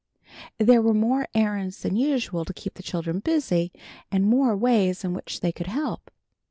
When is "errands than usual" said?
1.35-2.43